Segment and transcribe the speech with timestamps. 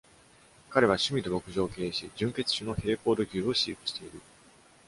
[0.71, 4.19] 彼は趣味で牧場を経営し、純血種のヘレフォード牛を飼育している。